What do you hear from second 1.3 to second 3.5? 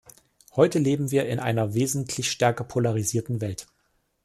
einer wesentlich stärker polarisierten